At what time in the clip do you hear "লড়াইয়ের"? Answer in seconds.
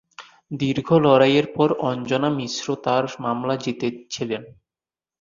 1.05-1.47